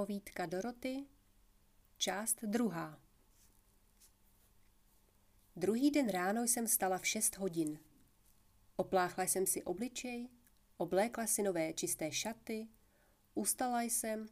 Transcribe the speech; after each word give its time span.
Povídka 0.00 0.46
Doroty, 0.46 1.06
část 1.96 2.38
druhá. 2.42 3.00
Druhý 5.56 5.90
den 5.90 6.08
ráno 6.08 6.42
jsem 6.42 6.68
stala 6.68 6.98
v 6.98 7.06
šest 7.06 7.36
hodin. 7.36 7.78
Opláchla 8.76 9.24
jsem 9.24 9.46
si 9.46 9.62
obličej, 9.62 10.28
oblékla 10.76 11.26
si 11.26 11.42
nové 11.42 11.72
čisté 11.72 12.12
šaty, 12.12 12.68
ustala 13.34 13.82
jsem, 13.82 14.28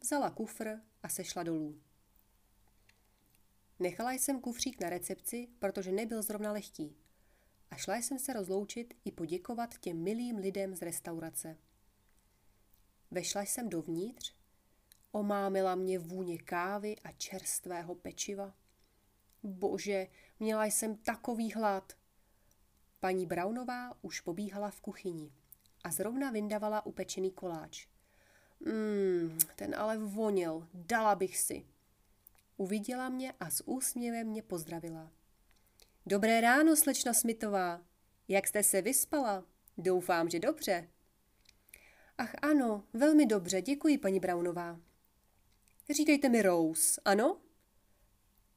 vzala 0.00 0.30
kufr 0.30 0.80
a 1.02 1.08
sešla 1.08 1.42
dolů. 1.42 1.80
Nechala 3.78 4.12
jsem 4.12 4.40
kufřík 4.40 4.80
na 4.80 4.90
recepci, 4.90 5.48
protože 5.58 5.92
nebyl 5.92 6.22
zrovna 6.22 6.52
lehký. 6.52 6.96
A 7.70 7.76
šla 7.76 7.96
jsem 7.96 8.18
se 8.18 8.32
rozloučit 8.32 8.94
i 9.04 9.12
poděkovat 9.12 9.78
těm 9.78 10.02
milým 10.02 10.36
lidem 10.36 10.76
z 10.76 10.82
restaurace. 10.82 11.58
Vešla 13.10 13.42
jsem 13.42 13.68
dovnitř, 13.68 14.39
omámila 15.12 15.74
mě 15.74 15.98
vůně 15.98 16.38
kávy 16.38 16.96
a 17.04 17.12
čerstvého 17.12 17.94
pečiva. 17.94 18.54
Bože, 19.42 20.06
měla 20.40 20.64
jsem 20.64 20.96
takový 20.96 21.52
hlad. 21.52 21.92
Paní 23.00 23.26
Brownová 23.26 23.98
už 24.02 24.20
pobíhala 24.20 24.70
v 24.70 24.80
kuchyni 24.80 25.32
a 25.84 25.90
zrovna 25.90 26.30
vyndavala 26.30 26.86
upečený 26.86 27.30
koláč. 27.30 27.86
Mmm, 28.60 29.38
ten 29.56 29.74
ale 29.74 29.98
vonil, 29.98 30.68
dala 30.74 31.14
bych 31.14 31.38
si. 31.38 31.66
Uviděla 32.56 33.08
mě 33.08 33.32
a 33.40 33.50
s 33.50 33.68
úsměvem 33.68 34.26
mě 34.26 34.42
pozdravila. 34.42 35.10
Dobré 36.06 36.40
ráno, 36.40 36.76
slečna 36.76 37.14
Smitová. 37.14 37.82
Jak 38.28 38.46
jste 38.46 38.62
se 38.62 38.82
vyspala? 38.82 39.44
Doufám, 39.78 40.30
že 40.30 40.38
dobře. 40.38 40.88
Ach 42.18 42.34
ano, 42.42 42.84
velmi 42.92 43.26
dobře, 43.26 43.62
děkuji, 43.62 43.98
paní 43.98 44.20
Brownová. 44.20 44.80
Říkejte 45.90 46.28
mi 46.28 46.42
Rose, 46.42 47.00
ano? 47.04 47.40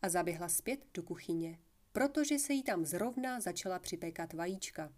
A 0.01 0.09
zaběhla 0.09 0.49
zpět 0.49 0.85
do 0.93 1.03
kuchyně, 1.03 1.59
protože 1.91 2.39
se 2.39 2.53
jí 2.53 2.63
tam 2.63 2.85
zrovna 2.85 3.39
začala 3.39 3.79
připékat 3.79 4.33
vajíčka. 4.33 4.93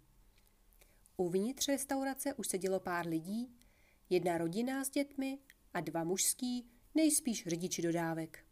Uvnitř 1.16 1.68
restaurace 1.68 2.34
už 2.34 2.48
sedělo 2.48 2.80
pár 2.80 3.06
lidí, 3.06 3.56
jedna 4.10 4.38
rodina 4.38 4.84
s 4.84 4.90
dětmi 4.90 5.38
a 5.74 5.80
dva 5.80 6.04
mužský, 6.04 6.70
nejspíš 6.94 7.46
řidiči 7.46 7.82
dodávek. 7.82 8.44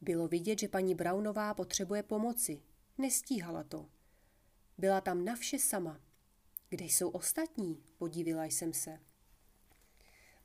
Bylo 0.00 0.28
vidět, 0.28 0.58
že 0.58 0.68
paní 0.68 0.94
Brownová 0.94 1.54
potřebuje 1.54 2.02
pomoci. 2.02 2.62
Nestíhala 2.98 3.64
to. 3.64 3.88
Byla 4.78 5.00
tam 5.00 5.24
na 5.24 5.36
vše 5.36 5.58
sama. 5.58 6.00
Kde 6.68 6.84
jsou 6.84 7.08
ostatní? 7.08 7.84
Podívila 7.98 8.44
jsem 8.44 8.72
se. 8.72 9.00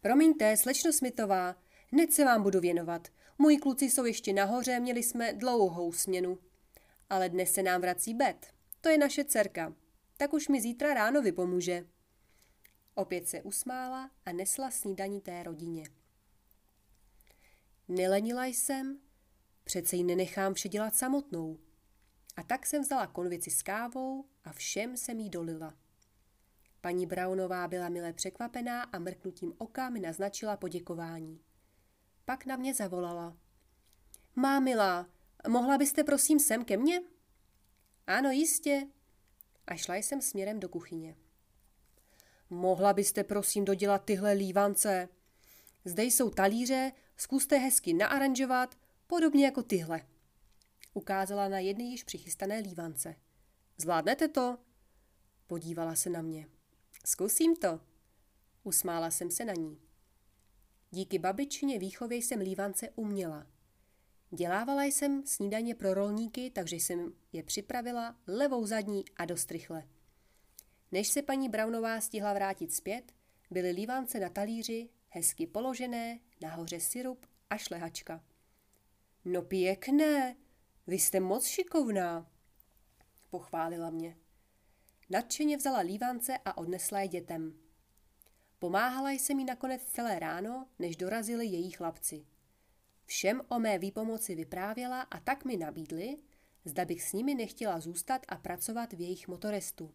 Promiňte, 0.01 0.57
slečno 0.57 0.93
Smitová, 0.93 1.55
hned 1.91 2.13
se 2.13 2.25
vám 2.25 2.43
budu 2.43 2.59
věnovat. 2.59 3.07
Moji 3.37 3.57
kluci 3.57 3.89
jsou 3.89 4.05
ještě 4.05 4.33
nahoře, 4.33 4.79
měli 4.79 5.03
jsme 5.03 5.33
dlouhou 5.33 5.91
směnu. 5.91 6.39
Ale 7.09 7.29
dnes 7.29 7.51
se 7.51 7.63
nám 7.63 7.81
vrací 7.81 8.13
Bet. 8.13 8.53
To 8.81 8.89
je 8.89 8.97
naše 8.97 9.23
dcerka. 9.23 9.75
Tak 10.17 10.33
už 10.33 10.47
mi 10.47 10.61
zítra 10.61 10.93
ráno 10.93 11.21
vypomůže. 11.21 11.85
Opět 12.95 13.27
se 13.27 13.41
usmála 13.41 14.11
a 14.25 14.31
nesla 14.31 14.71
snídaní 14.71 15.21
té 15.21 15.43
rodině. 15.43 15.83
Nelenila 17.87 18.45
jsem, 18.45 18.99
přece 19.63 19.95
ji 19.95 20.03
nenechám 20.03 20.53
vše 20.53 20.69
dělat 20.69 20.95
samotnou. 20.95 21.59
A 22.35 22.43
tak 22.43 22.65
jsem 22.65 22.81
vzala 22.81 23.07
konvici 23.07 23.51
s 23.51 23.61
kávou 23.61 24.25
a 24.43 24.53
všem 24.53 24.97
jsem 24.97 25.19
jí 25.19 25.29
dolila. 25.29 25.73
Paní 26.81 27.05
Brownová 27.05 27.67
byla 27.67 27.89
milé 27.89 28.13
překvapená 28.13 28.83
a 28.83 28.99
mrknutím 28.99 29.53
oka 29.57 29.89
mi 29.89 29.99
naznačila 29.99 30.57
poděkování. 30.57 31.44
Pak 32.25 32.45
na 32.45 32.55
mě 32.55 32.73
zavolala. 32.73 33.37
Má 34.35 34.59
milá, 34.59 35.09
mohla 35.47 35.77
byste 35.77 36.03
prosím 36.03 36.39
sem 36.39 36.65
ke 36.65 36.77
mně? 36.77 37.01
Ano, 38.07 38.31
jistě. 38.31 38.87
A 39.67 39.75
šla 39.75 39.95
jsem 39.95 40.21
směrem 40.21 40.59
do 40.59 40.69
kuchyně. 40.69 41.15
Mohla 42.49 42.93
byste 42.93 43.23
prosím 43.23 43.65
dodělat 43.65 44.05
tyhle 44.05 44.33
lívance? 44.33 45.09
Zde 45.85 46.03
jsou 46.03 46.29
talíře, 46.29 46.91
zkuste 47.17 47.57
hezky 47.57 47.93
naaranžovat, 47.93 48.77
podobně 49.07 49.45
jako 49.45 49.63
tyhle. 49.63 50.01
Ukázala 50.93 51.47
na 51.47 51.59
jedny 51.59 51.83
již 51.83 52.03
přichystané 52.03 52.59
lívance. 52.59 53.15
Zvládnete 53.77 54.27
to? 54.27 54.57
Podívala 55.47 55.95
se 55.95 56.09
na 56.09 56.21
mě. 56.21 56.47
Zkusím 57.05 57.55
to. 57.55 57.79
Usmála 58.63 59.11
jsem 59.11 59.31
se 59.31 59.45
na 59.45 59.53
ní. 59.53 59.84
Díky 60.95 61.19
babičině 61.19 61.79
výchově 61.79 62.17
jsem 62.17 62.39
lívance 62.39 62.89
uměla. 62.89 63.47
Dělávala 64.31 64.83
jsem 64.83 65.25
snídaně 65.25 65.75
pro 65.75 65.93
rolníky, 65.93 66.49
takže 66.49 66.75
jsem 66.75 67.13
je 67.33 67.43
připravila 67.43 68.19
levou 68.27 68.65
zadní 68.65 69.05
a 69.17 69.25
dost 69.25 69.51
rychle. 69.51 69.87
Než 70.91 71.07
se 71.07 71.21
paní 71.21 71.49
Brownová 71.49 72.01
stihla 72.01 72.33
vrátit 72.33 72.73
zpět, 72.73 73.11
byly 73.51 73.71
lívance 73.71 74.19
na 74.19 74.29
talíři, 74.29 74.89
hezky 75.09 75.47
položené, 75.47 76.19
nahoře 76.41 76.79
syrup 76.79 77.25
a 77.49 77.57
šlehačka. 77.57 78.23
No 79.25 79.41
pěkné, 79.41 80.35
vy 80.87 80.99
jste 80.99 81.19
moc 81.19 81.45
šikovná, 81.45 82.31
pochválila 83.29 83.89
mě. 83.89 84.17
Nadšeně 85.09 85.57
vzala 85.57 85.79
lívance 85.79 86.37
a 86.45 86.57
odnesla 86.57 86.99
je 86.99 87.07
dětem. 87.07 87.64
Pomáhala 88.65 89.11
jsem 89.11 89.39
jí 89.39 89.45
nakonec 89.45 89.83
celé 89.83 90.19
ráno, 90.19 90.67
než 90.79 90.95
dorazili 90.95 91.45
její 91.45 91.71
chlapci. 91.71 92.25
Všem 93.05 93.41
o 93.47 93.59
mé 93.59 93.79
výpomoci 93.79 94.35
vyprávěla 94.35 95.01
a 95.01 95.19
tak 95.19 95.45
mi 95.45 95.57
nabídli, 95.57 96.17
zda 96.65 96.85
bych 96.85 97.03
s 97.03 97.13
nimi 97.13 97.35
nechtěla 97.35 97.79
zůstat 97.79 98.25
a 98.27 98.37
pracovat 98.37 98.93
v 98.93 99.01
jejich 99.01 99.27
motorestu. 99.27 99.93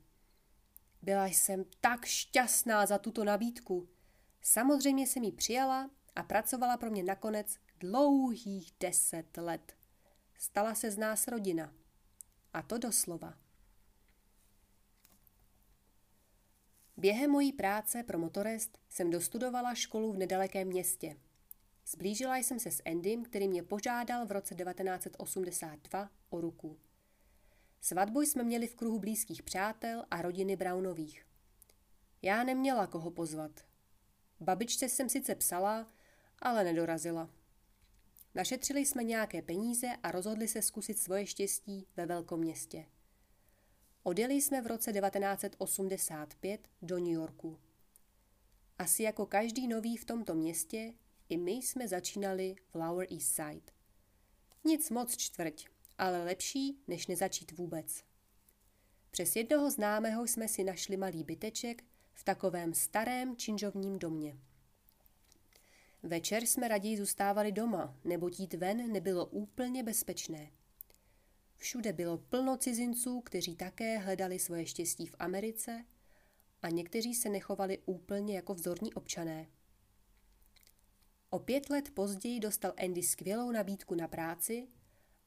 Byla 1.02 1.26
jsem 1.26 1.64
tak 1.80 2.04
šťastná 2.04 2.86
za 2.86 2.98
tuto 2.98 3.24
nabídku. 3.24 3.88
Samozřejmě 4.42 5.06
jsem 5.06 5.22
ji 5.22 5.32
přijala 5.32 5.90
a 6.16 6.22
pracovala 6.22 6.76
pro 6.76 6.90
mě 6.90 7.02
nakonec 7.02 7.56
dlouhých 7.80 8.72
deset 8.80 9.36
let. 9.36 9.76
Stala 10.38 10.74
se 10.74 10.90
z 10.90 10.98
nás 10.98 11.28
rodina. 11.28 11.72
A 12.52 12.62
to 12.62 12.78
doslova. 12.78 13.34
Během 17.00 17.30
mojí 17.30 17.52
práce 17.52 18.02
pro 18.02 18.18
Motorest 18.18 18.78
jsem 18.88 19.10
dostudovala 19.10 19.74
školu 19.74 20.12
v 20.12 20.16
nedalekém 20.16 20.68
městě. 20.68 21.16
Zblížila 21.86 22.36
jsem 22.36 22.58
se 22.58 22.70
s 22.70 22.82
Endym, 22.84 23.24
který 23.24 23.48
mě 23.48 23.62
požádal 23.62 24.26
v 24.26 24.32
roce 24.32 24.54
1982 24.54 26.10
o 26.30 26.40
ruku. 26.40 26.78
Svatbu 27.80 28.20
jsme 28.20 28.42
měli 28.42 28.66
v 28.66 28.74
kruhu 28.74 28.98
blízkých 28.98 29.42
přátel 29.42 30.04
a 30.10 30.22
rodiny 30.22 30.56
Brownových. 30.56 31.26
Já 32.22 32.44
neměla 32.44 32.86
koho 32.86 33.10
pozvat. 33.10 33.64
Babičce 34.40 34.88
jsem 34.88 35.08
sice 35.08 35.34
psala, 35.34 35.92
ale 36.38 36.64
nedorazila. 36.64 37.30
Našetřili 38.34 38.86
jsme 38.86 39.04
nějaké 39.04 39.42
peníze 39.42 39.88
a 40.02 40.10
rozhodli 40.10 40.48
se 40.48 40.62
zkusit 40.62 40.98
svoje 40.98 41.26
štěstí 41.26 41.86
ve 41.96 42.06
velkom 42.06 42.40
městě. 42.40 42.86
Odjeli 44.02 44.34
jsme 44.34 44.62
v 44.62 44.66
roce 44.66 44.92
1985 44.92 46.68
do 46.82 46.98
New 46.98 47.12
Yorku. 47.12 47.58
Asi 48.78 49.02
jako 49.02 49.26
každý 49.26 49.68
nový 49.68 49.96
v 49.96 50.04
tomto 50.04 50.34
městě, 50.34 50.94
i 51.28 51.36
my 51.36 51.52
jsme 51.52 51.88
začínali 51.88 52.54
v 52.68 52.74
Lower 52.74 53.06
East 53.12 53.34
Side. 53.34 53.72
Nic 54.64 54.90
moc 54.90 55.16
čtvrť, 55.16 55.66
ale 55.98 56.24
lepší, 56.24 56.82
než 56.88 57.06
nezačít 57.06 57.52
vůbec. 57.52 58.04
Přes 59.10 59.36
jednoho 59.36 59.70
známého 59.70 60.26
jsme 60.26 60.48
si 60.48 60.64
našli 60.64 60.96
malý 60.96 61.24
byteček 61.24 61.84
v 62.12 62.24
takovém 62.24 62.74
starém 62.74 63.36
činžovním 63.36 63.98
domě. 63.98 64.38
Večer 66.02 66.42
jsme 66.42 66.68
raději 66.68 66.98
zůstávali 66.98 67.52
doma, 67.52 67.96
nebo 68.04 68.28
jít 68.38 68.54
ven 68.54 68.92
nebylo 68.92 69.26
úplně 69.26 69.82
bezpečné. 69.82 70.50
Všude 71.60 71.92
bylo 71.92 72.18
plno 72.18 72.56
cizinců, 72.56 73.20
kteří 73.20 73.56
také 73.56 73.98
hledali 73.98 74.38
svoje 74.38 74.66
štěstí 74.66 75.06
v 75.06 75.14
Americe 75.18 75.84
a 76.62 76.68
někteří 76.68 77.14
se 77.14 77.28
nechovali 77.28 77.78
úplně 77.86 78.36
jako 78.36 78.54
vzorní 78.54 78.94
občané. 78.94 79.46
O 81.30 81.38
pět 81.38 81.70
let 81.70 81.90
později 81.94 82.40
dostal 82.40 82.72
Andy 82.84 83.02
skvělou 83.02 83.50
nabídku 83.50 83.94
na 83.94 84.08
práci 84.08 84.68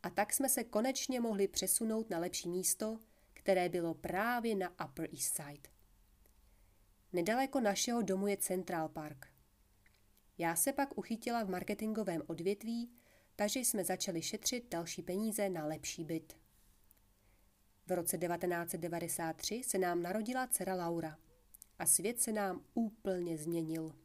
a 0.03 0.09
tak 0.09 0.33
jsme 0.33 0.50
se 0.50 0.63
konečně 0.63 1.19
mohli 1.19 1.47
přesunout 1.47 2.09
na 2.09 2.19
lepší 2.19 2.50
místo, 2.50 3.00
které 3.33 3.69
bylo 3.69 3.94
právě 3.94 4.56
na 4.56 4.86
Upper 4.86 5.09
East 5.13 5.36
Side. 5.36 5.69
Nedaleko 7.13 7.59
našeho 7.59 8.01
domu 8.01 8.27
je 8.27 8.38
Central 8.38 8.89
Park. 8.89 9.27
Já 10.38 10.56
se 10.56 10.74
pak 10.74 10.97
uchytila 10.97 11.44
v 11.44 11.50
marketingovém 11.50 12.21
odvětví 12.27 12.91
takže 13.35 13.59
jsme 13.59 13.83
začali 13.83 14.21
šetřit 14.21 14.71
další 14.71 15.01
peníze 15.01 15.50
na 15.50 15.65
lepší 15.65 16.03
byt. 16.03 16.38
V 17.88 17.91
roce 17.91 18.18
1993 18.18 19.62
se 19.63 19.77
nám 19.77 20.01
narodila 20.01 20.47
dcera 20.47 20.75
Laura 20.75 21.18
a 21.80 21.85
svět 21.85 22.21
se 22.21 22.31
nám 22.31 22.65
úplně 22.74 23.38
změnil. 23.38 23.95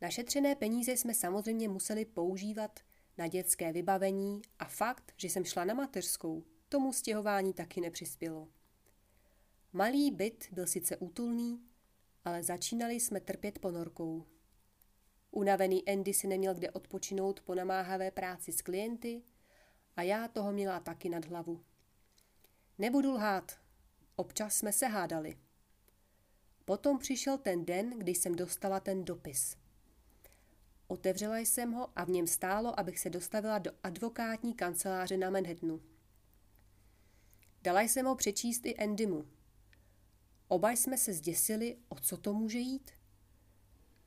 Našetřené 0.00 0.54
peníze 0.54 0.92
jsme 0.92 1.14
samozřejmě 1.14 1.68
museli 1.68 2.04
používat 2.04 2.80
na 3.18 3.28
dětské 3.28 3.72
vybavení 3.72 4.42
a 4.58 4.64
fakt, 4.64 5.12
že 5.16 5.28
jsem 5.28 5.44
šla 5.44 5.64
na 5.64 5.74
mateřskou, 5.74 6.44
tomu 6.68 6.92
stěhování 6.92 7.54
taky 7.54 7.80
nepřispělo. 7.80 8.48
Malý 9.72 10.10
byt 10.10 10.48
byl 10.52 10.66
sice 10.66 10.96
útulný, 10.96 11.62
ale 12.24 12.42
začínali 12.42 12.94
jsme 12.94 13.20
trpět 13.20 13.58
ponorkou. 13.58 14.26
Unavený 15.34 15.88
Andy 15.88 16.14
si 16.14 16.26
neměl 16.26 16.54
kde 16.54 16.70
odpočinout 16.70 17.40
po 17.40 17.54
namáhavé 17.54 18.10
práci 18.10 18.52
s 18.52 18.62
klienty 18.62 19.22
a 19.96 20.02
já 20.02 20.28
toho 20.28 20.52
měla 20.52 20.80
taky 20.80 21.08
nad 21.08 21.24
hlavu. 21.24 21.64
Nebudu 22.78 23.12
lhát, 23.12 23.58
občas 24.16 24.56
jsme 24.56 24.72
se 24.72 24.86
hádali. 24.86 25.36
Potom 26.64 26.98
přišel 26.98 27.38
ten 27.38 27.64
den, 27.64 27.98
kdy 27.98 28.14
jsem 28.14 28.34
dostala 28.34 28.80
ten 28.80 29.04
dopis. 29.04 29.56
Otevřela 30.86 31.38
jsem 31.38 31.72
ho 31.72 31.88
a 31.96 32.04
v 32.04 32.08
něm 32.08 32.26
stálo, 32.26 32.80
abych 32.80 32.98
se 32.98 33.10
dostavila 33.10 33.58
do 33.58 33.70
advokátní 33.82 34.54
kanceláře 34.54 35.16
na 35.16 35.30
Manhattanu. 35.30 35.82
Dala 37.62 37.80
jsem 37.80 38.06
ho 38.06 38.16
přečíst 38.16 38.66
i 38.66 38.76
Andymu. 38.76 39.28
Oba 40.48 40.70
jsme 40.70 40.98
se 40.98 41.12
zděsili, 41.12 41.76
o 41.88 41.94
co 41.94 42.16
to 42.16 42.34
může 42.34 42.58
jít. 42.58 42.90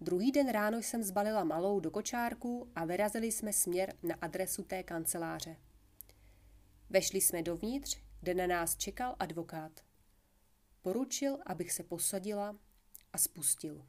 Druhý 0.06 0.32
den 0.32 0.50
ráno 0.50 0.78
jsem 0.78 1.04
zbalila 1.04 1.44
malou 1.44 1.80
do 1.80 1.92
kočárku 1.92 2.72
a 2.76 2.86
vyrazili 2.86 3.32
jsme 3.32 3.54
směr 3.54 3.94
na 4.04 4.16
adresu 4.22 4.64
té 4.64 4.84
kanceláře. 4.84 5.58
Vešli 6.90 7.22
jsme 7.22 7.44
dovnitř, 7.44 7.98
kde 8.20 8.34
na 8.34 8.48
nás 8.48 8.78
čekal 8.78 9.16
advokát. 9.20 9.72
Poručil, 10.82 11.38
abych 11.46 11.72
se 11.72 11.84
posadila 11.84 12.56
a 13.14 13.18
spustil. 13.18 13.86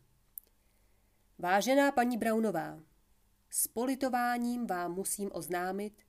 Vážená 1.38 1.92
paní 1.92 2.18
Brownová, 2.18 2.80
s 3.50 3.66
politováním 3.66 4.66
vám 4.66 4.94
musím 4.94 5.30
oznámit, 5.32 6.02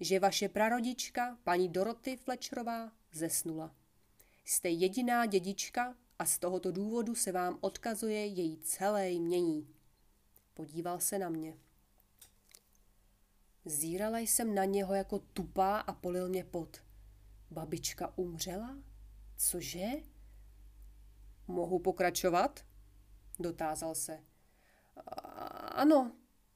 že 0.00 0.20
vaše 0.20 0.48
prarodička, 0.48 1.38
paní 1.44 1.68
Doroty 1.68 2.16
Flečrová, 2.16 2.92
zesnula. 3.12 3.74
Jste 4.44 4.68
jediná 4.68 5.26
dědička 5.26 5.94
a 6.18 6.24
z 6.26 6.38
tohoto 6.38 6.72
důvodu 6.72 7.14
se 7.14 7.32
vám 7.32 7.58
odkazuje 7.60 8.26
její 8.26 8.58
celé 8.58 9.10
jmění. 9.10 9.74
Podíval 10.54 11.00
se 11.00 11.18
na 11.18 11.28
mě. 11.28 11.58
Zírala 13.64 14.18
jsem 14.18 14.54
na 14.54 14.64
něho 14.64 14.94
jako 14.94 15.18
tupá 15.18 15.78
a 15.78 15.92
polil 15.92 16.28
mě 16.28 16.44
pot. 16.44 16.76
Babička 17.50 18.18
umřela? 18.18 18.78
Cože? 19.36 19.86
Mohu 21.46 21.78
pokračovat? 21.78 22.64
Dotázal 23.38 23.94
se. 23.94 24.24
Ano, 25.74 26.12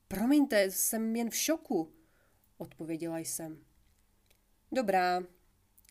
promiňte, 0.08 0.70
jsem 0.70 1.16
jen 1.16 1.30
v 1.30 1.36
šoku, 1.36 1.92
odpověděla 2.58 3.18
jsem. 3.18 3.64
Dobrá, 4.72 5.22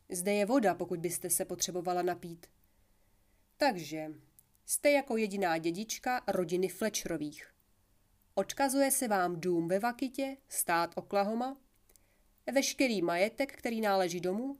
zde 0.10 0.34
je 0.34 0.46
voda, 0.46 0.76
pokud 0.76 1.00
byste 1.00 1.30
se 1.30 1.46
potřebovala 1.46 2.02
napít. 2.02 2.48
Takže 3.58 4.14
jste 4.66 4.92
jako 4.92 5.18
jediná 5.18 5.58
dědička 5.58 6.24
rodiny 6.28 6.68
Fletcherových. 6.68 7.54
Odkazuje 8.36 8.92
se 8.92 9.08
vám 9.08 9.40
dům 9.40 9.68
ve 9.68 9.80
Vakitě, 9.80 10.38
stát 10.50 10.92
Oklahoma, 10.96 11.58
veškerý 12.54 13.02
majetek, 13.02 13.58
který 13.58 13.82
náleží 13.82 14.20
domu, 14.20 14.58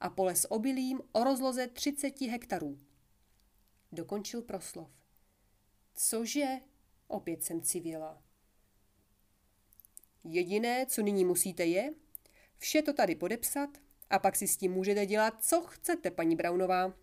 a 0.00 0.10
pole 0.10 0.36
s 0.36 0.52
obilím 0.52 1.00
o 1.12 1.24
rozloze 1.24 1.66
30 1.66 2.20
hektarů. 2.20 2.78
Dokončil 3.92 4.42
proslov. 4.42 4.90
Cože? 5.94 6.46
Opět 7.08 7.42
jsem 7.42 7.60
civěla. 7.60 8.22
Jediné, 10.24 10.86
co 10.86 11.02
nyní 11.02 11.24
musíte 11.24 11.64
je, 11.64 11.94
vše 12.58 12.82
to 12.82 12.92
tady 12.92 13.14
podepsat 13.14 13.70
a 14.10 14.18
pak 14.18 14.36
si 14.36 14.48
s 14.48 14.56
tím 14.56 14.72
můžete 14.72 15.06
dělat, 15.06 15.44
co 15.44 15.62
chcete, 15.62 16.10
paní 16.10 16.36
Brownová, 16.36 16.94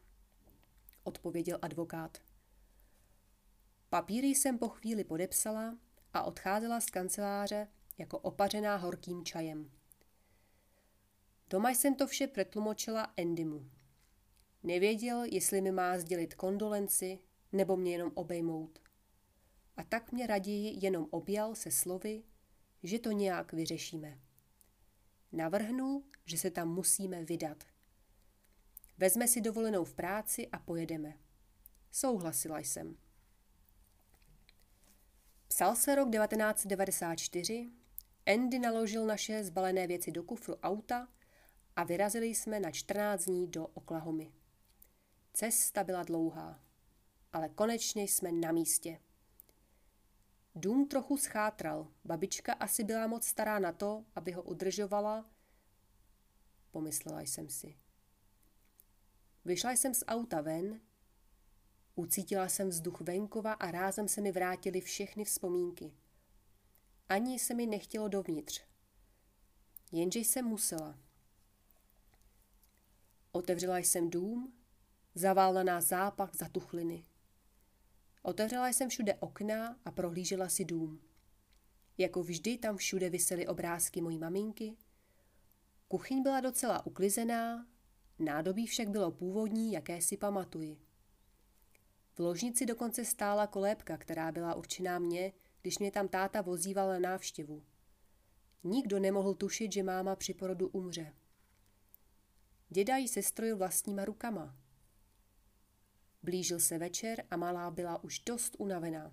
odpověděl 1.09 1.59
advokát. 1.61 2.17
Papíry 3.89 4.27
jsem 4.27 4.57
po 4.57 4.69
chvíli 4.69 5.03
podepsala 5.03 5.77
a 6.13 6.23
odcházela 6.23 6.79
z 6.79 6.85
kanceláře 6.85 7.67
jako 7.97 8.19
opařená 8.19 8.75
horkým 8.75 9.25
čajem. 9.25 9.71
Doma 11.49 11.69
jsem 11.69 11.95
to 11.95 12.07
vše 12.07 12.27
pretlumočila 12.27 13.13
Endymu. 13.17 13.69
Nevěděl, 14.63 15.23
jestli 15.23 15.61
mi 15.61 15.71
má 15.71 15.99
sdělit 15.99 16.33
kondolenci 16.35 17.19
nebo 17.51 17.77
mě 17.77 17.91
jenom 17.91 18.11
obejmout. 18.15 18.79
A 19.77 19.83
tak 19.83 20.11
mě 20.11 20.27
raději 20.27 20.85
jenom 20.85 21.07
objal 21.11 21.55
se 21.55 21.71
slovy, 21.71 22.23
že 22.83 22.99
to 22.99 23.11
nějak 23.11 23.53
vyřešíme. 23.53 24.19
Navrhnu, 25.31 26.03
že 26.25 26.37
se 26.37 26.51
tam 26.51 26.73
musíme 26.73 27.23
vydat. 27.23 27.63
Vezme 28.99 29.27
si 29.27 29.41
dovolenou 29.41 29.83
v 29.83 29.93
práci 29.93 30.47
a 30.47 30.59
pojedeme. 30.59 31.13
Souhlasila 31.91 32.59
jsem. 32.59 32.97
Psal 35.47 35.75
se 35.75 35.95
rok 35.95 36.11
1994, 36.11 37.71
Andy 38.25 38.59
naložil 38.59 39.05
naše 39.05 39.43
zbalené 39.43 39.87
věci 39.87 40.11
do 40.11 40.23
kufru 40.23 40.55
auta 40.55 41.07
a 41.75 41.83
vyrazili 41.83 42.27
jsme 42.27 42.59
na 42.59 42.71
14 42.71 43.25
dní 43.25 43.47
do 43.47 43.67
Oklahomy. 43.67 44.33
Cesta 45.33 45.83
byla 45.83 46.03
dlouhá, 46.03 46.63
ale 47.33 47.49
konečně 47.49 48.03
jsme 48.03 48.31
na 48.31 48.51
místě. 48.51 48.99
Dům 50.55 50.87
trochu 50.87 51.17
schátral, 51.17 51.87
babička 52.03 52.53
asi 52.53 52.83
byla 52.83 53.07
moc 53.07 53.27
stará 53.27 53.59
na 53.59 53.71
to, 53.71 54.05
aby 54.15 54.31
ho 54.31 54.43
udržovala, 54.43 55.29
pomyslela 56.71 57.21
jsem 57.21 57.49
si. 57.49 57.77
Vyšla 59.49 59.71
jsem 59.71 59.93
z 59.93 60.03
auta 60.07 60.41
ven, 60.41 60.79
ucítila 61.95 62.49
jsem 62.49 62.69
vzduch 62.69 63.01
venkova 63.01 63.53
a 63.53 63.71
rázem 63.71 64.07
se 64.07 64.21
mi 64.21 64.31
vrátily 64.31 64.81
všechny 64.81 65.25
vzpomínky. 65.25 65.93
Ani 67.09 67.39
se 67.39 67.53
mi 67.53 67.65
nechtělo 67.65 68.07
dovnitř. 68.07 68.63
Jenže 69.91 70.19
jsem 70.19 70.45
musela. 70.45 70.99
Otevřela 73.31 73.77
jsem 73.77 74.09
dům, 74.09 74.53
zavál 75.15 75.63
nás 75.63 75.85
zápach 75.85 76.35
zatuchliny. 76.35 77.05
Otevřela 78.21 78.67
jsem 78.67 78.89
všude 78.89 79.15
okna 79.15 79.79
a 79.85 79.91
prohlížela 79.91 80.49
si 80.49 80.65
dům. 80.65 81.01
Jako 81.97 82.23
vždy 82.23 82.57
tam 82.57 82.77
všude 82.77 83.09
visely 83.09 83.47
obrázky 83.47 84.01
mojí 84.01 84.19
maminky. 84.19 84.77
Kuchyň 85.87 86.23
byla 86.23 86.41
docela 86.41 86.85
uklizená, 86.85 87.65
nádobí 88.19 88.67
však 88.67 88.89
bylo 88.89 89.11
původní, 89.11 89.71
jaké 89.71 90.01
si 90.01 90.17
pamatuji. 90.17 90.77
V 92.15 92.19
ložnici 92.19 92.65
dokonce 92.65 93.05
stála 93.05 93.47
kolébka, 93.47 93.97
která 93.97 94.31
byla 94.31 94.55
určená 94.55 94.99
mě, 94.99 95.33
když 95.61 95.79
mě 95.79 95.91
tam 95.91 96.07
táta 96.07 96.41
vozíval 96.41 96.89
na 96.89 96.99
návštěvu. 96.99 97.63
Nikdo 98.63 98.99
nemohl 98.99 99.33
tušit, 99.33 99.73
že 99.73 99.83
máma 99.83 100.15
při 100.15 100.33
porodu 100.33 100.67
umře. 100.67 101.13
Děda 102.69 102.97
ji 102.97 103.07
sestrojil 103.07 103.57
vlastníma 103.57 104.05
rukama. 104.05 104.55
Blížil 106.23 106.59
se 106.59 106.77
večer 106.77 107.25
a 107.31 107.37
malá 107.37 107.71
byla 107.71 108.03
už 108.03 108.19
dost 108.19 108.55
unavená. 108.59 109.11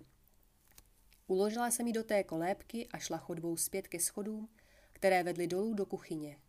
Uložila 1.27 1.71
jsem 1.71 1.87
ji 1.87 1.93
do 1.93 2.03
té 2.03 2.23
kolébky 2.23 2.87
a 2.87 2.97
šla 2.97 3.17
chodbou 3.17 3.57
zpět 3.57 3.87
ke 3.87 3.99
schodům, 3.99 4.49
které 4.93 5.23
vedly 5.23 5.47
dolů 5.47 5.73
do 5.73 5.85
kuchyně. 5.85 6.39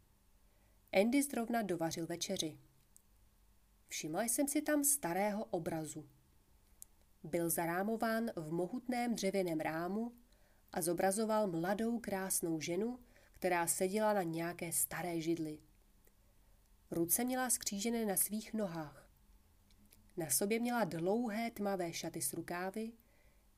Andy 0.93 1.23
zrovna 1.23 1.63
dovařil 1.63 2.07
večeři. 2.07 2.59
Všimla 3.89 4.23
jsem 4.23 4.49
si 4.49 4.63
tam 4.63 4.85
starého 4.85 5.45
obrazu. 5.45 6.09
Byl 7.23 7.51
zarámován 7.51 8.31
v 8.37 8.53
mohutném 8.53 9.15
dřevěném 9.15 9.61
rámu 9.61 10.13
a 10.73 10.83
zobrazoval 10.83 11.47
mladou 11.47 11.99
krásnou 11.99 12.61
ženu, 12.61 12.99
která 13.33 13.67
seděla 13.67 14.13
na 14.13 14.23
nějaké 14.23 14.73
staré 14.73 15.21
židli. 15.21 15.59
Ruce 16.91 17.25
měla 17.25 17.51
skřížené 17.51 18.05
na 18.05 18.17
svých 18.17 18.55
nohách. 18.55 19.11
Na 20.17 20.31
sobě 20.31 20.61
měla 20.61 20.85
dlouhé 20.85 21.51
tmavé 21.51 21.93
šaty 21.93 22.23
s 22.23 22.33
rukávy, 22.33 22.93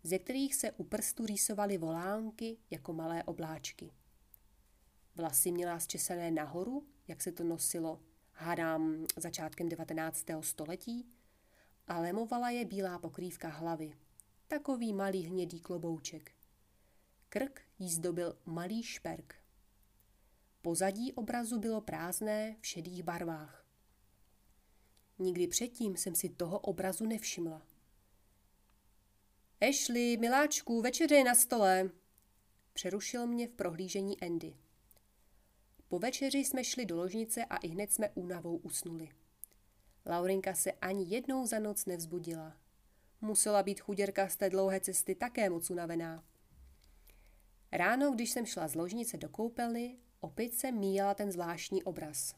ze 0.03 0.19
kterých 0.19 0.55
se 0.55 0.73
u 0.73 0.85
prstu 0.85 1.27
rýsovaly 1.27 1.79
volánky 1.79 2.59
jako 2.71 2.93
malé 2.93 3.25
obláčky. 3.25 3.93
Vlasy 5.15 5.53
měla 5.53 5.81
zčesané 5.81 6.31
nahoru, 6.31 6.87
jak 7.11 7.23
se 7.23 7.33
to 7.33 7.45
nosilo, 7.45 8.01
hádám, 8.33 9.07
začátkem 9.17 9.69
19. 9.69 10.27
století, 10.41 11.07
a 11.87 11.99
lemovala 11.99 12.51
je 12.51 12.65
bílá 12.65 12.99
pokrývka 12.99 13.49
hlavy, 13.49 13.93
takový 14.49 14.93
malý 14.93 15.23
hnědý 15.23 15.61
klobouček. 15.61 16.33
Krk 17.29 17.63
jí 17.79 17.91
zdobil 17.91 18.39
malý 18.47 18.83
šperk. 18.83 19.35
Pozadí 20.63 21.13
obrazu 21.13 21.59
bylo 21.59 21.81
prázdné 21.81 22.57
v 22.61 22.67
šedých 22.67 23.03
barvách. 23.03 23.67
Nikdy 25.19 25.49
předtím 25.49 25.97
jsem 25.97 26.15
si 26.15 26.29
toho 26.29 26.59
obrazu 26.59 27.07
nevšimla. 27.07 27.63
Ashley, 29.69 30.17
miláčku, 30.17 30.81
večeře 30.83 31.15
je 31.15 31.25
na 31.25 31.35
stole. 31.35 31.91
Přerušil 32.73 33.27
mě 33.27 33.49
v 33.49 33.53
prohlížení 33.53 34.21
Andy. 34.21 34.57
Po 35.91 35.99
večeři 35.99 36.39
jsme 36.39 36.65
šli 36.65 36.87
do 36.87 36.97
ložnice 36.97 37.45
a 37.45 37.57
i 37.57 37.69
hned 37.69 37.93
jsme 37.93 38.11
únavou 38.11 38.57
usnuli. 38.57 39.09
Laurinka 40.07 40.55
se 40.55 40.73
ani 40.73 41.15
jednou 41.15 41.47
za 41.47 41.59
noc 41.59 41.87
nevzbudila. 41.87 42.57
Musela 43.21 43.63
být 43.63 43.81
chuděrka 43.81 44.29
z 44.29 44.37
té 44.37 44.51
dlouhé 44.51 44.81
cesty 44.81 45.15
také 45.15 45.51
moc 45.51 45.71
unavená. 45.71 46.25
Ráno, 47.73 48.11
když 48.11 48.31
jsem 48.31 48.47
šla 48.47 48.69
z 48.69 48.75
ložnice 48.75 49.17
do 49.17 49.29
koupelny, 49.29 49.99
opět 50.21 50.55
jsem 50.55 50.79
míjela 50.79 51.15
ten 51.15 51.33
zvláštní 51.33 51.83
obraz. 51.83 52.35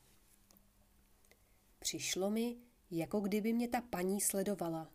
Přišlo 1.79 2.31
mi, 2.31 2.57
jako 2.91 3.21
kdyby 3.21 3.53
mě 3.53 3.69
ta 3.69 3.81
paní 3.81 4.21
sledovala. 4.21 4.91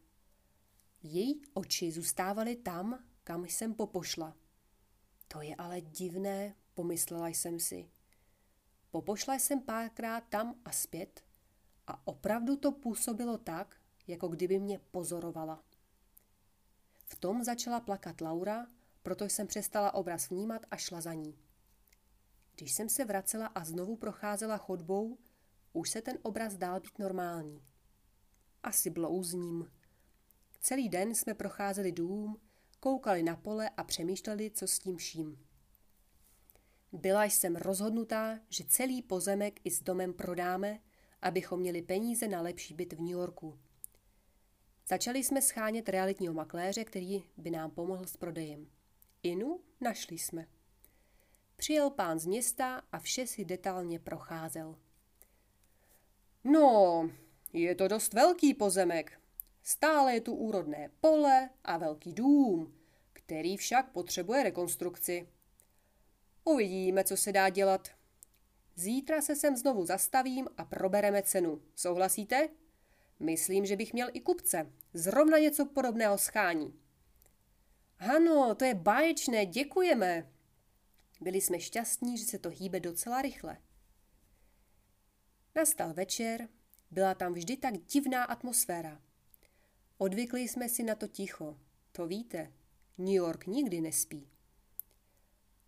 Její 1.04 1.42
oči 1.54 1.92
zůstávaly 1.92 2.56
tam, 2.56 3.06
kam 3.24 3.46
jsem 3.46 3.74
popošla. 3.74 4.36
To 5.28 5.42
je 5.42 5.56
ale 5.56 5.82
divné, 5.82 6.56
pomyslela 6.74 7.28
jsem 7.28 7.60
si. 7.60 7.90
Popošla 8.92 9.36
jsem 9.36 9.62
párkrát 9.62 10.22
tam 10.30 10.56
a 10.66 10.72
zpět 10.72 11.24
a 11.88 12.08
opravdu 12.08 12.58
to 12.58 12.72
působilo 12.72 13.38
tak, 13.38 13.76
jako 14.08 14.28
kdyby 14.28 14.60
mě 14.60 14.80
pozorovala. 14.80 15.64
V 17.06 17.16
tom 17.16 17.44
začala 17.44 17.80
plakat 17.80 18.22
Laura, 18.22 18.68
proto 19.04 19.26
jsem 19.26 19.48
přestala 19.48 19.94
obraz 19.94 20.30
vnímat 20.30 20.66
a 20.72 20.78
šla 20.78 21.02
za 21.02 21.14
ní. 21.14 21.40
Když 22.56 22.72
jsem 22.72 22.90
se 22.90 23.06
vracela 23.06 23.48
a 23.48 23.66
znovu 23.66 23.96
procházela 23.96 24.58
chodbou, 24.58 25.18
už 25.74 25.90
se 25.90 26.02
ten 26.02 26.18
obraz 26.22 26.56
dál 26.56 26.80
být 26.80 27.00
normální. 27.00 27.64
Asi 28.64 28.90
blouzním. 28.90 29.72
Celý 30.60 30.90
den 30.90 31.16
jsme 31.16 31.34
procházeli 31.34 31.92
dům, 31.92 32.42
koukali 32.80 33.24
na 33.24 33.36
pole 33.36 33.70
a 33.70 33.84
přemýšleli, 33.84 34.52
co 34.52 34.68
s 34.68 34.80
tím 34.80 34.98
vším. 34.98 35.47
Byla 36.92 37.24
jsem 37.24 37.56
rozhodnutá, 37.56 38.40
že 38.50 38.64
celý 38.64 39.02
pozemek 39.02 39.60
i 39.64 39.72
s 39.72 39.84
domem 39.84 40.14
prodáme, 40.14 40.80
abychom 41.22 41.60
měli 41.60 41.82
peníze 41.82 42.28
na 42.28 42.42
lepší 42.42 42.74
byt 42.74 42.94
v 42.94 43.00
New 43.00 43.10
Yorku. 43.10 43.60
Začali 44.88 45.24
jsme 45.24 45.42
schánět 45.42 45.90
realitního 45.90 46.34
makléře, 46.34 46.84
který 46.84 47.24
by 47.38 47.52
nám 47.52 47.72
pomohl 47.72 48.06
s 48.06 48.18
prodejem. 48.18 48.68
Inu 49.24 49.60
našli 49.82 50.18
jsme. 50.18 50.48
Přijel 51.56 51.90
pán 51.90 52.20
z 52.20 52.26
města 52.26 52.82
a 52.92 53.00
vše 53.00 53.28
si 53.28 53.46
detailně 53.46 54.00
procházel. 54.00 54.76
No, 56.44 57.10
je 57.54 57.76
to 57.76 57.88
dost 57.88 58.14
velký 58.14 58.54
pozemek. 58.54 59.22
Stále 59.64 60.14
je 60.14 60.22
tu 60.22 60.36
úrodné 60.36 60.92
pole 61.02 61.50
a 61.64 61.78
velký 61.78 62.14
dům, 62.14 62.74
který 63.14 63.58
však 63.58 63.92
potřebuje 63.92 64.44
rekonstrukci. 64.44 65.28
Uvidíme, 66.48 67.04
co 67.04 67.18
se 67.18 67.32
dá 67.32 67.50
dělat. 67.50 67.88
Zítra 68.76 69.22
se 69.22 69.36
sem 69.36 69.58
znovu 69.58 69.86
zastavím 69.86 70.48
a 70.58 70.66
probereme 70.66 71.24
cenu. 71.24 71.62
Souhlasíte? 71.76 72.50
Myslím, 73.20 73.66
že 73.66 73.76
bych 73.76 73.94
měl 73.94 74.10
i 74.14 74.22
kupce. 74.22 74.72
Zrovna 74.94 75.38
něco 75.38 75.66
podobného 75.66 76.18
schání. 76.18 76.80
Ano, 78.00 78.56
to 78.56 78.66
je 78.66 78.76
báječné, 78.76 79.46
děkujeme. 79.46 80.32
Byli 81.22 81.42
jsme 81.42 81.60
šťastní, 81.60 82.18
že 82.18 82.26
se 82.26 82.40
to 82.40 82.50
hýbe 82.50 82.80
docela 82.80 83.22
rychle. 83.22 83.58
Nastal 85.56 85.94
večer, 85.94 86.50
byla 86.92 87.14
tam 87.14 87.34
vždy 87.34 87.58
tak 87.58 87.78
divná 87.78 88.24
atmosféra. 88.24 89.02
Odvykli 89.98 90.42
jsme 90.42 90.70
si 90.70 90.84
na 90.84 90.96
to 90.96 91.08
ticho. 91.08 91.60
To 91.92 92.08
víte, 92.08 92.54
New 92.98 93.16
York 93.16 93.48
nikdy 93.48 93.82
nespí. 93.82 94.37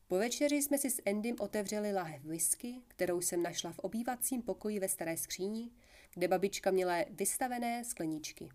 Po 0.09 0.17
večeři 0.17 0.55
jsme 0.55 0.77
si 0.77 0.89
s 0.89 1.01
Endym 1.05 1.35
otevřeli 1.39 1.93
lahev 1.93 2.23
whisky, 2.23 2.81
kterou 2.87 3.21
jsem 3.21 3.43
našla 3.43 3.71
v 3.71 3.79
obývacím 3.79 4.41
pokoji 4.41 4.79
ve 4.79 4.89
staré 4.89 5.17
skříni, 5.17 5.71
kde 6.13 6.27
babička 6.27 6.71
měla 6.71 6.95
vystavené 7.09 7.83
skleničky. 7.83 8.49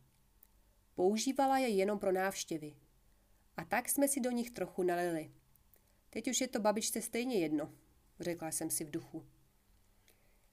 Používala 0.94 1.58
je 1.58 1.68
jenom 1.68 1.98
pro 1.98 2.12
návštěvy. 2.12 2.74
A 3.56 3.64
tak 3.64 3.88
jsme 3.88 4.08
si 4.08 4.20
do 4.20 4.30
nich 4.30 4.50
trochu 4.50 4.82
nalili. 4.82 5.32
Teď 6.10 6.28
už 6.30 6.40
je 6.40 6.48
to 6.48 6.60
babičce 6.60 7.02
stejně 7.02 7.38
jedno, 7.38 7.72
řekla 8.20 8.50
jsem 8.50 8.70
si 8.70 8.84
v 8.84 8.90
duchu. 8.90 9.26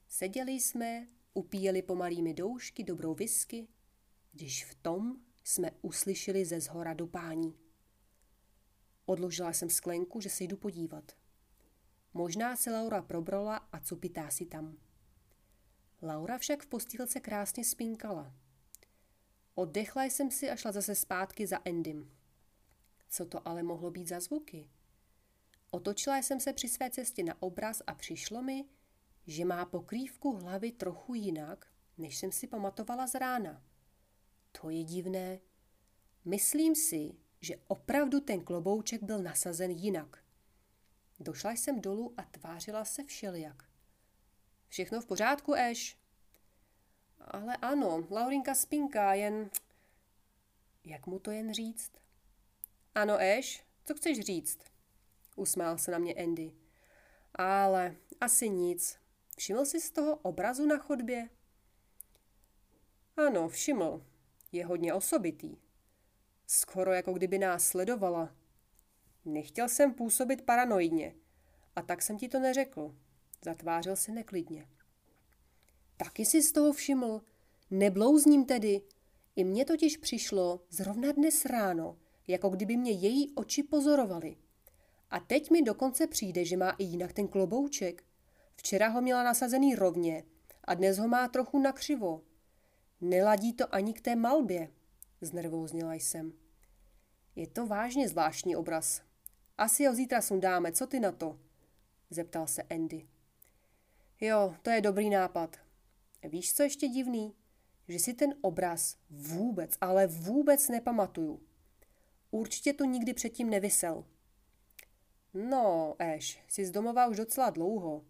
Seděli 0.07 0.51
jsme, 0.51 1.07
upíjeli 1.33 1.81
pomalými 1.81 2.33
doušky 2.33 2.83
dobrou 2.83 3.13
whisky, 3.13 3.67
když 4.31 4.65
v 4.65 4.75
tom 4.75 5.21
jsme 5.43 5.71
uslyšeli 5.81 6.45
ze 6.45 6.61
zhora 6.61 6.93
dopání. 6.93 7.60
Odložila 9.11 9.53
jsem 9.53 9.69
sklenku, 9.69 10.21
že 10.21 10.29
se 10.29 10.43
jdu 10.43 10.57
podívat. 10.57 11.11
Možná 12.13 12.55
se 12.55 12.71
Laura 12.71 13.01
probrala 13.01 13.57
a 13.57 13.79
cupitá 13.79 14.29
si 14.29 14.45
tam. 14.45 14.77
Laura 16.01 16.37
však 16.37 16.63
v 16.63 16.67
postýlce 16.67 17.19
krásně 17.19 17.65
spinkala. 17.65 18.33
Oddechla 19.55 20.03
jsem 20.03 20.31
si 20.31 20.49
a 20.49 20.55
šla 20.55 20.71
zase 20.71 20.95
zpátky 20.95 21.47
za 21.47 21.59
Endym. 21.65 22.11
Co 23.09 23.25
to 23.25 23.47
ale 23.47 23.63
mohlo 23.63 23.91
být 23.91 24.07
za 24.07 24.19
zvuky? 24.19 24.69
Otočila 25.71 26.17
jsem 26.17 26.39
se 26.39 26.53
při 26.53 26.67
své 26.67 26.89
cestě 26.89 27.23
na 27.23 27.41
obraz 27.41 27.81
a 27.87 27.93
přišlo 27.93 28.41
mi, 28.41 28.65
že 29.27 29.45
má 29.45 29.65
pokrývku 29.65 30.37
hlavy 30.37 30.71
trochu 30.71 31.13
jinak, 31.13 31.67
než 31.97 32.17
jsem 32.17 32.31
si 32.31 32.47
pamatovala 32.47 33.07
z 33.07 33.15
rána. 33.15 33.63
To 34.61 34.69
je 34.69 34.83
divné. 34.83 35.39
Myslím 36.25 36.75
si, 36.75 37.15
že 37.41 37.55
opravdu 37.67 38.19
ten 38.19 38.41
klobouček 38.41 39.03
byl 39.03 39.23
nasazen 39.23 39.71
jinak. 39.71 40.23
Došla 41.19 41.51
jsem 41.51 41.81
dolů 41.81 42.13
a 42.17 42.23
tvářila 42.23 42.85
se 42.85 43.03
všelijak. 43.03 43.63
Všechno 44.67 45.01
v 45.01 45.05
pořádku, 45.05 45.53
Eš? 45.55 45.97
Ale 47.19 47.57
ano, 47.57 48.07
Laurinka 48.09 48.55
spinká, 48.55 49.13
jen... 49.13 49.49
Jak 50.85 51.07
mu 51.07 51.19
to 51.19 51.31
jen 51.31 51.53
říct? 51.53 51.91
Ano, 52.95 53.17
Eš, 53.19 53.63
co 53.85 53.93
chceš 53.93 54.19
říct? 54.19 54.59
Usmál 55.35 55.77
se 55.77 55.91
na 55.91 55.97
mě 55.97 56.13
Andy. 56.13 56.51
Ale 57.35 57.95
asi 58.21 58.49
nic. 58.49 58.99
Všiml 59.37 59.65
jsi 59.65 59.81
z 59.81 59.91
toho 59.91 60.15
obrazu 60.15 60.65
na 60.65 60.77
chodbě? 60.77 61.29
Ano, 63.17 63.49
všiml. 63.49 64.05
Je 64.51 64.65
hodně 64.65 64.93
osobitý. 64.93 65.57
Skoro 66.53 66.93
jako 66.93 67.13
kdyby 67.13 67.37
nás 67.37 67.67
sledovala. 67.67 68.35
Nechtěl 69.25 69.69
jsem 69.69 69.93
působit 69.93 70.41
paranoidně. 70.41 71.15
A 71.75 71.81
tak 71.81 72.01
jsem 72.01 72.17
ti 72.17 72.29
to 72.29 72.39
neřekl. 72.39 72.95
Zatvářil 73.45 73.95
se 73.95 74.11
neklidně. 74.11 74.67
Taky 75.97 76.25
si 76.25 76.41
z 76.41 76.51
toho 76.51 76.73
všiml. 76.73 77.21
Neblouzním 77.69 78.45
tedy. 78.45 78.81
I 79.35 79.43
mně 79.43 79.65
totiž 79.65 79.97
přišlo 79.97 80.61
zrovna 80.69 81.11
dnes 81.11 81.45
ráno, 81.45 81.97
jako 82.27 82.49
kdyby 82.49 82.77
mě 82.77 82.91
její 82.91 83.35
oči 83.35 83.63
pozorovaly. 83.63 84.37
A 85.09 85.19
teď 85.19 85.51
mi 85.51 85.61
dokonce 85.61 86.07
přijde, 86.07 86.45
že 86.45 86.57
má 86.57 86.69
i 86.69 86.83
jinak 86.83 87.13
ten 87.13 87.27
klobouček. 87.27 88.03
Včera 88.55 88.87
ho 88.87 89.01
měla 89.01 89.23
nasazený 89.23 89.75
rovně 89.75 90.23
a 90.63 90.73
dnes 90.73 90.97
ho 90.97 91.07
má 91.07 91.27
trochu 91.27 91.59
nakřivo. 91.59 92.21
Neladí 93.01 93.53
to 93.53 93.75
ani 93.75 93.93
k 93.93 94.01
té 94.01 94.15
malbě, 94.15 94.69
znervóznila 95.21 95.93
jsem. 95.93 96.33
Je 97.35 97.47
to 97.47 97.67
vážně 97.67 98.09
zvláštní 98.09 98.55
obraz. 98.55 99.01
Asi 99.57 99.85
ho 99.85 99.95
zítra 99.95 100.21
sundáme, 100.21 100.71
co 100.71 100.87
ty 100.87 100.99
na 100.99 101.11
to? 101.11 101.39
Zeptal 102.09 102.47
se 102.47 102.63
Andy. 102.63 103.07
Jo, 104.21 104.55
to 104.61 104.69
je 104.69 104.81
dobrý 104.81 105.09
nápad. 105.09 105.57
Víš, 106.23 106.53
co 106.53 106.63
ještě 106.63 106.87
divný? 106.87 107.35
Že 107.87 107.99
si 107.99 108.13
ten 108.13 108.35
obraz 108.41 108.97
vůbec, 109.09 109.77
ale 109.81 110.07
vůbec 110.07 110.69
nepamatuju. 110.69 111.41
Určitě 112.31 112.73
tu 112.73 112.85
nikdy 112.85 113.13
předtím 113.13 113.49
nevysel. 113.49 114.05
No, 115.33 115.95
Eš, 115.99 116.39
jsi 116.47 116.65
z 116.65 116.71
domova 116.71 117.07
už 117.07 117.17
docela 117.17 117.49
dlouho. 117.49 118.05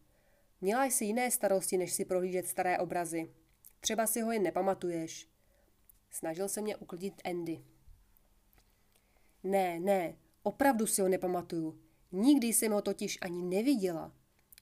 Měla 0.62 0.86
jsi 0.86 1.06
jiné 1.06 1.32
starosti, 1.32 1.78
než 1.78 1.94
si 1.94 2.06
prohlížet 2.06 2.48
staré 2.48 2.80
obrazy. 2.80 3.34
Třeba 3.80 4.08
si 4.08 4.22
ho 4.22 4.32
jen 4.32 4.44
nepamatuješ. 4.44 5.31
Snažil 6.12 6.50
se 6.50 6.62
mě 6.62 6.76
uklidit 6.76 7.22
Andy. 7.26 7.64
Ne, 9.44 9.80
ne, 9.80 10.18
opravdu 10.44 10.88
si 10.88 11.02
ho 11.02 11.08
nepamatuju. 11.08 11.82
Nikdy 12.12 12.48
jsem 12.48 12.72
ho 12.72 12.82
totiž 12.82 13.18
ani 13.22 13.44
neviděla. 13.44 14.16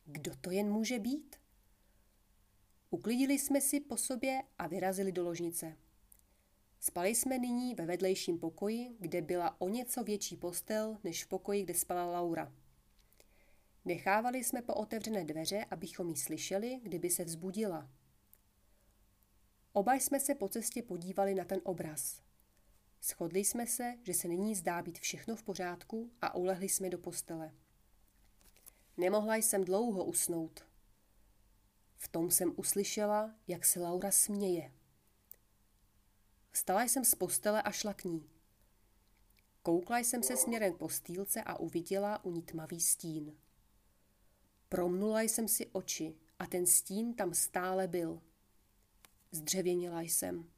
Kdo 0.05 0.35
to 0.41 0.51
jen 0.51 0.71
může 0.71 0.99
být? 0.99 1.35
Uklidili 2.89 3.39
jsme 3.39 3.61
si 3.61 3.79
po 3.79 3.97
sobě 3.97 4.41
a 4.57 4.67
vyrazili 4.67 5.11
do 5.11 5.23
ložnice. 5.23 5.77
Spali 6.79 7.15
jsme 7.15 7.37
nyní 7.37 7.75
ve 7.75 7.85
vedlejším 7.85 8.39
pokoji, 8.39 8.95
kde 8.99 9.21
byla 9.21 9.61
o 9.61 9.69
něco 9.69 10.03
větší 10.03 10.37
postel 10.37 10.97
než 11.03 11.23
v 11.23 11.27
pokoji, 11.27 11.63
kde 11.63 11.73
spala 11.73 12.05
Laura. 12.11 12.53
Nechávali 13.85 14.43
jsme 14.43 14.61
po 14.61 14.73
otevřené 14.73 15.23
dveře, 15.23 15.65
abychom 15.71 16.09
ji 16.09 16.15
slyšeli, 16.15 16.79
kdyby 16.83 17.09
se 17.09 17.23
vzbudila. 17.23 17.89
Oba 19.73 19.93
jsme 19.93 20.19
se 20.19 20.35
po 20.35 20.49
cestě 20.49 20.83
podívali 20.83 21.35
na 21.35 21.45
ten 21.45 21.61
obraz. 21.63 22.21
Shodli 23.01 23.39
jsme 23.39 23.67
se, 23.67 23.97
že 24.03 24.13
se 24.13 24.27
nyní 24.27 24.55
zdá 24.55 24.81
být 24.81 24.99
všechno 24.99 25.35
v 25.35 25.43
pořádku 25.43 26.11
a 26.21 26.35
ulehli 26.35 26.69
jsme 26.69 26.89
do 26.89 26.97
postele. 26.97 27.51
Nemohla 28.97 29.35
jsem 29.35 29.65
dlouho 29.65 30.05
usnout. 30.05 30.65
V 31.95 32.07
tom 32.07 32.31
jsem 32.31 32.53
uslyšela, 32.55 33.35
jak 33.47 33.65
se 33.65 33.79
Laura 33.79 34.11
směje. 34.11 34.71
Vstala 36.51 36.83
jsem 36.83 37.05
z 37.05 37.15
postele 37.15 37.61
a 37.61 37.71
šla 37.71 37.93
k 37.93 38.03
ní. 38.03 38.29
Koukla 39.61 39.99
jsem 39.99 40.23
se 40.23 40.37
směrem 40.37 40.73
k 40.73 40.77
postýlce 40.77 41.43
a 41.43 41.59
uviděla 41.59 42.25
u 42.25 42.31
ní 42.31 42.41
tmavý 42.41 42.81
stín. 42.81 43.37
Promnula 44.69 45.21
jsem 45.21 45.47
si 45.47 45.67
oči 45.67 46.15
a 46.39 46.47
ten 46.47 46.65
stín 46.65 47.13
tam 47.13 47.33
stále 47.33 47.87
byl. 47.87 48.21
Zdřevěnila 49.31 50.01
jsem. 50.01 50.49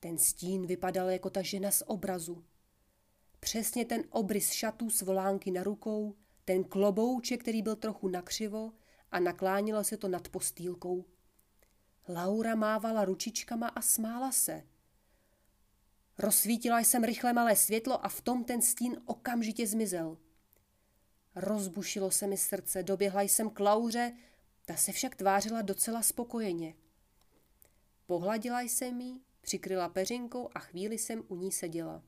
Ten 0.00 0.18
stín 0.18 0.66
vypadal 0.66 1.10
jako 1.10 1.30
ta 1.30 1.42
žena 1.42 1.70
z 1.70 1.82
obrazu. 1.86 2.44
Přesně 3.40 3.84
ten 3.84 4.04
obrys 4.10 4.50
šatů 4.50 4.90
s 4.90 5.02
volánky 5.02 5.50
na 5.50 5.62
rukou, 5.62 6.16
ten 6.44 6.64
klobouček, 6.64 7.40
který 7.40 7.62
byl 7.62 7.76
trochu 7.76 8.08
nakřivo 8.08 8.72
a 9.10 9.20
naklánilo 9.20 9.84
se 9.84 9.96
to 9.96 10.08
nad 10.08 10.28
postýlkou. 10.28 11.04
Laura 12.08 12.54
mávala 12.54 13.04
ručičkama 13.04 13.68
a 13.68 13.82
smála 13.82 14.32
se. 14.32 14.62
Rozsvítila 16.18 16.80
jsem 16.80 17.04
rychle 17.04 17.32
malé 17.32 17.56
světlo 17.56 18.04
a 18.04 18.08
v 18.08 18.20
tom 18.20 18.44
ten 18.44 18.62
stín 18.62 19.02
okamžitě 19.06 19.66
zmizel. 19.66 20.18
Rozbušilo 21.34 22.10
se 22.10 22.26
mi 22.26 22.36
srdce, 22.36 22.82
doběhla 22.82 23.22
jsem 23.22 23.50
k 23.50 23.60
Lauře, 23.60 24.16
ta 24.64 24.76
se 24.76 24.92
však 24.92 25.14
tvářila 25.14 25.62
docela 25.62 26.02
spokojeně. 26.02 26.74
Pohladila 28.06 28.60
jsem 28.60 29.00
jí, 29.00 29.22
přikryla 29.40 29.88
peřinkou 29.88 30.48
a 30.54 30.58
chvíli 30.58 30.98
jsem 30.98 31.24
u 31.28 31.36
ní 31.36 31.52
seděla. 31.52 32.02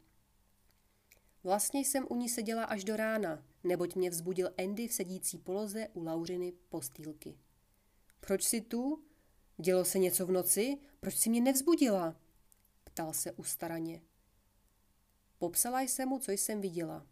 Vlastně 1.44 1.80
jsem 1.80 2.06
u 2.08 2.16
ní 2.16 2.28
seděla 2.28 2.64
až 2.64 2.84
do 2.84 2.96
rána, 2.96 3.44
neboť 3.64 3.94
mě 3.94 4.10
vzbudil 4.10 4.50
Andy 4.58 4.88
v 4.88 4.92
sedící 4.92 5.38
poloze 5.38 5.88
u 5.92 6.04
Lauřiny 6.04 6.52
postýlky. 6.68 7.38
Proč 8.20 8.44
jsi 8.44 8.60
tu? 8.60 9.04
Dělo 9.58 9.84
se 9.84 9.98
něco 9.98 10.26
v 10.26 10.30
noci? 10.30 10.78
Proč 11.00 11.16
si 11.16 11.30
mě 11.30 11.40
nevzbudila? 11.40 12.16
Ptal 12.84 13.12
se 13.12 13.32
ustaraně. 13.32 14.02
Popsala 15.38 15.80
jsem 15.80 16.08
mu, 16.08 16.18
co 16.18 16.32
jsem 16.32 16.60
viděla. 16.60 17.06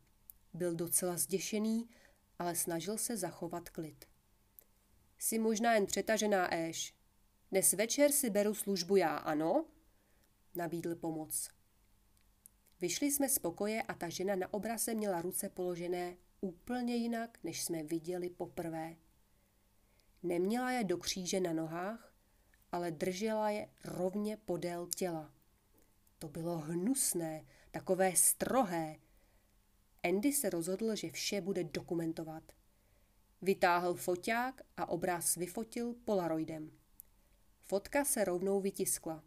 Byl 0.55 0.75
docela 0.75 1.17
zděšený, 1.17 1.89
ale 2.39 2.57
snažil 2.57 2.99
se 2.99 3.17
zachovat 3.17 3.69
klid. 3.69 4.05
Jsi 5.19 5.39
možná 5.39 5.75
jen 5.75 5.87
přetažená 5.87 6.55
Éš. 6.55 6.95
Dnes 7.55 7.73
večer 7.73 8.13
si 8.13 8.31
beru 8.31 8.55
službu 8.55 8.97
já, 8.97 9.17
ano? 9.17 9.67
Nabídl 10.55 10.95
pomoc. 10.95 11.49
Vyšli 12.81 13.13
jsme 13.13 13.29
z 13.29 13.39
pokoje 13.39 13.83
a 13.83 13.95
ta 13.95 14.09
žena 14.09 14.37
na 14.37 14.55
obraze 14.55 14.95
měla 14.95 15.23
ruce 15.23 15.49
položené 15.49 16.17
úplně 16.41 16.97
jinak, 16.97 17.39
než 17.45 17.65
jsme 17.65 17.83
viděli 17.83 18.31
poprvé. 18.31 18.97
Neměla 20.23 20.71
je 20.71 20.85
do 20.85 20.99
kříže 20.99 21.41
na 21.41 21.53
nohách, 21.53 22.15
ale 22.73 22.91
držela 22.91 23.51
je 23.51 23.69
rovně 23.85 24.37
podél 24.37 24.87
těla. 24.97 25.35
To 26.19 26.29
bylo 26.29 26.59
hnusné, 26.59 27.47
takové 27.71 28.17
strohé. 28.17 28.97
Andy 30.03 30.33
se 30.33 30.51
rozhodl, 30.51 30.97
že 30.97 31.11
vše 31.11 31.41
bude 31.41 31.65
dokumentovat. 31.65 32.53
Vytáhl 33.43 33.95
foťák 33.95 34.63
a 34.77 34.89
obraz 34.89 35.37
vyfotil 35.37 35.95
polaroidem. 36.05 36.84
Fotka 37.67 38.05
se 38.05 38.25
rovnou 38.25 38.61
vytiskla. 38.61 39.25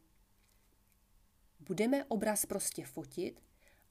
Budeme 1.60 2.06
obraz 2.06 2.46
prostě 2.46 2.86
fotit 2.86 3.44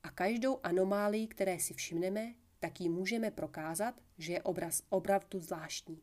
a 0.03 0.11
každou 0.11 0.61
anomálii, 0.63 1.29
které 1.29 1.59
si 1.59 1.75
všimneme, 1.75 2.35
tak 2.59 2.81
jí 2.81 2.89
můžeme 2.89 3.31
prokázat, 3.31 4.01
že 4.19 4.33
je 4.33 4.43
obraz 4.43 4.83
opravdu 4.89 5.41
zvláštní 5.41 6.03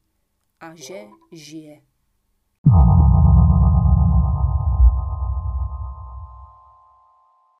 a 0.59 0.75
že 0.75 1.05
žije. 1.31 1.81